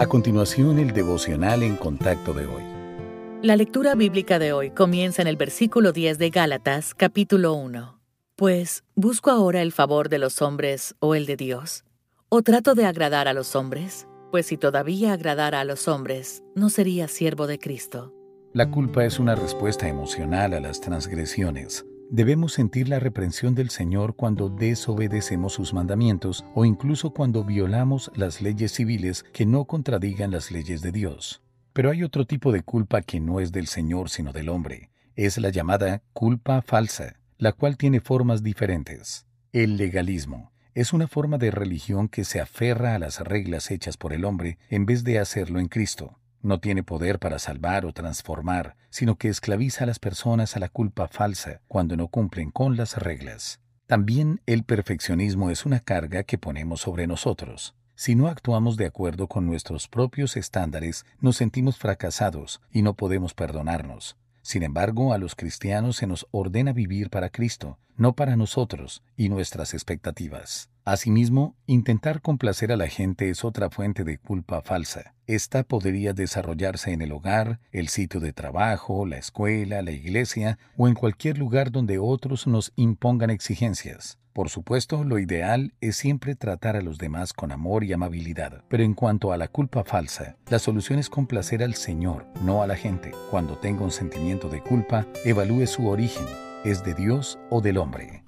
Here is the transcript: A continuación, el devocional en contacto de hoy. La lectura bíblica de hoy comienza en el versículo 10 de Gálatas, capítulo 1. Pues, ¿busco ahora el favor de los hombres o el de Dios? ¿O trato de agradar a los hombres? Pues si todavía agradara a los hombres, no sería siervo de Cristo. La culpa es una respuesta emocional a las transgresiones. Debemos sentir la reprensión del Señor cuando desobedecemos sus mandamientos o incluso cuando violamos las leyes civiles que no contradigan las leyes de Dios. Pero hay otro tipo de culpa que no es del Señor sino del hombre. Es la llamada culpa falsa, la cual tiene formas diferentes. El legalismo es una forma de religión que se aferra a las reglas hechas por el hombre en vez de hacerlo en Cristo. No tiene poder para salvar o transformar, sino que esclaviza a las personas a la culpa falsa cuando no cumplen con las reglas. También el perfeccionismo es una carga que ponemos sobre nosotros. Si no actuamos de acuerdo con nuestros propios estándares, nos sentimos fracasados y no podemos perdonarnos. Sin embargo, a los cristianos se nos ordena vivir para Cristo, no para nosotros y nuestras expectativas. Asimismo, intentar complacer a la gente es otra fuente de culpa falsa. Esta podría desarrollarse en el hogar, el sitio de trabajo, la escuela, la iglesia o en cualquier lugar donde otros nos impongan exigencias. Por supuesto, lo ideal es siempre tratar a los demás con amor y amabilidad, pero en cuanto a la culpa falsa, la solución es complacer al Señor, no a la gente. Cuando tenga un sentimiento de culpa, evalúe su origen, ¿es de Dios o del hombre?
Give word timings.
A 0.00 0.06
continuación, 0.06 0.78
el 0.78 0.94
devocional 0.94 1.62
en 1.62 1.76
contacto 1.76 2.32
de 2.32 2.46
hoy. 2.46 2.62
La 3.42 3.54
lectura 3.54 3.94
bíblica 3.94 4.38
de 4.38 4.54
hoy 4.54 4.70
comienza 4.70 5.20
en 5.20 5.28
el 5.28 5.36
versículo 5.36 5.92
10 5.92 6.16
de 6.16 6.30
Gálatas, 6.30 6.94
capítulo 6.94 7.52
1. 7.52 8.00
Pues, 8.34 8.82
¿busco 8.94 9.30
ahora 9.30 9.60
el 9.60 9.72
favor 9.72 10.08
de 10.08 10.18
los 10.18 10.40
hombres 10.40 10.94
o 11.00 11.14
el 11.14 11.26
de 11.26 11.36
Dios? 11.36 11.84
¿O 12.30 12.40
trato 12.40 12.74
de 12.74 12.86
agradar 12.86 13.28
a 13.28 13.34
los 13.34 13.54
hombres? 13.54 14.08
Pues 14.30 14.46
si 14.46 14.56
todavía 14.56 15.12
agradara 15.12 15.60
a 15.60 15.64
los 15.64 15.86
hombres, 15.86 16.42
no 16.54 16.70
sería 16.70 17.06
siervo 17.06 17.46
de 17.46 17.58
Cristo. 17.58 18.14
La 18.54 18.70
culpa 18.70 19.04
es 19.04 19.18
una 19.18 19.34
respuesta 19.34 19.86
emocional 19.86 20.54
a 20.54 20.60
las 20.60 20.80
transgresiones. 20.80 21.84
Debemos 22.12 22.54
sentir 22.54 22.88
la 22.88 22.98
reprensión 22.98 23.54
del 23.54 23.70
Señor 23.70 24.16
cuando 24.16 24.48
desobedecemos 24.48 25.52
sus 25.52 25.72
mandamientos 25.72 26.44
o 26.56 26.64
incluso 26.64 27.10
cuando 27.10 27.44
violamos 27.44 28.10
las 28.16 28.42
leyes 28.42 28.72
civiles 28.72 29.24
que 29.32 29.46
no 29.46 29.64
contradigan 29.64 30.32
las 30.32 30.50
leyes 30.50 30.82
de 30.82 30.90
Dios. 30.90 31.40
Pero 31.72 31.88
hay 31.88 32.02
otro 32.02 32.26
tipo 32.26 32.50
de 32.50 32.64
culpa 32.64 33.02
que 33.02 33.20
no 33.20 33.38
es 33.38 33.52
del 33.52 33.68
Señor 33.68 34.10
sino 34.10 34.32
del 34.32 34.48
hombre. 34.48 34.90
Es 35.14 35.38
la 35.38 35.50
llamada 35.50 36.02
culpa 36.12 36.62
falsa, 36.62 37.14
la 37.38 37.52
cual 37.52 37.76
tiene 37.76 38.00
formas 38.00 38.42
diferentes. 38.42 39.24
El 39.52 39.76
legalismo 39.76 40.50
es 40.74 40.92
una 40.92 41.06
forma 41.06 41.38
de 41.38 41.52
religión 41.52 42.08
que 42.08 42.24
se 42.24 42.40
aferra 42.40 42.96
a 42.96 42.98
las 42.98 43.20
reglas 43.20 43.70
hechas 43.70 43.96
por 43.96 44.12
el 44.12 44.24
hombre 44.24 44.58
en 44.68 44.84
vez 44.84 45.04
de 45.04 45.20
hacerlo 45.20 45.60
en 45.60 45.68
Cristo. 45.68 46.18
No 46.42 46.58
tiene 46.58 46.82
poder 46.82 47.18
para 47.18 47.38
salvar 47.38 47.84
o 47.84 47.92
transformar, 47.92 48.76
sino 48.88 49.16
que 49.16 49.28
esclaviza 49.28 49.84
a 49.84 49.86
las 49.86 49.98
personas 49.98 50.56
a 50.56 50.60
la 50.60 50.70
culpa 50.70 51.06
falsa 51.06 51.60
cuando 51.68 51.96
no 51.96 52.08
cumplen 52.08 52.50
con 52.50 52.76
las 52.76 52.96
reglas. 52.96 53.60
También 53.86 54.40
el 54.46 54.64
perfeccionismo 54.64 55.50
es 55.50 55.66
una 55.66 55.80
carga 55.80 56.22
que 56.22 56.38
ponemos 56.38 56.80
sobre 56.80 57.06
nosotros. 57.06 57.74
Si 57.94 58.14
no 58.14 58.28
actuamos 58.28 58.78
de 58.78 58.86
acuerdo 58.86 59.26
con 59.26 59.44
nuestros 59.44 59.86
propios 59.86 60.38
estándares, 60.38 61.04
nos 61.20 61.36
sentimos 61.36 61.76
fracasados 61.76 62.62
y 62.70 62.80
no 62.80 62.94
podemos 62.94 63.34
perdonarnos. 63.34 64.16
Sin 64.42 64.62
embargo, 64.62 65.12
a 65.12 65.18
los 65.18 65.34
cristianos 65.34 65.96
se 65.96 66.06
nos 66.06 66.26
ordena 66.30 66.72
vivir 66.72 67.10
para 67.10 67.30
Cristo, 67.30 67.78
no 67.96 68.14
para 68.14 68.36
nosotros 68.36 69.02
y 69.16 69.28
nuestras 69.28 69.74
expectativas. 69.74 70.70
Asimismo, 70.84 71.54
intentar 71.66 72.22
complacer 72.22 72.72
a 72.72 72.76
la 72.76 72.88
gente 72.88 73.28
es 73.28 73.44
otra 73.44 73.68
fuente 73.70 74.02
de 74.02 74.18
culpa 74.18 74.62
falsa. 74.62 75.14
Esta 75.26 75.62
podría 75.62 76.14
desarrollarse 76.14 76.92
en 76.92 77.02
el 77.02 77.12
hogar, 77.12 77.60
el 77.70 77.88
sitio 77.88 78.18
de 78.18 78.32
trabajo, 78.32 79.06
la 79.06 79.18
escuela, 79.18 79.82
la 79.82 79.92
iglesia 79.92 80.58
o 80.76 80.88
en 80.88 80.94
cualquier 80.94 81.38
lugar 81.38 81.70
donde 81.70 81.98
otros 81.98 82.46
nos 82.46 82.72
impongan 82.76 83.30
exigencias. 83.30 84.19
Por 84.32 84.48
supuesto, 84.48 85.02
lo 85.02 85.18
ideal 85.18 85.74
es 85.80 85.96
siempre 85.96 86.36
tratar 86.36 86.76
a 86.76 86.82
los 86.82 86.98
demás 86.98 87.32
con 87.32 87.50
amor 87.50 87.82
y 87.84 87.92
amabilidad, 87.92 88.62
pero 88.68 88.84
en 88.84 88.94
cuanto 88.94 89.32
a 89.32 89.36
la 89.36 89.48
culpa 89.48 89.82
falsa, 89.82 90.36
la 90.48 90.58
solución 90.58 90.98
es 90.98 91.10
complacer 91.10 91.62
al 91.62 91.74
Señor, 91.74 92.26
no 92.44 92.62
a 92.62 92.66
la 92.66 92.76
gente. 92.76 93.12
Cuando 93.30 93.58
tenga 93.58 93.82
un 93.82 93.90
sentimiento 93.90 94.48
de 94.48 94.62
culpa, 94.62 95.06
evalúe 95.24 95.66
su 95.66 95.88
origen, 95.88 96.26
¿es 96.64 96.84
de 96.84 96.94
Dios 96.94 97.38
o 97.50 97.60
del 97.60 97.78
hombre? 97.78 98.22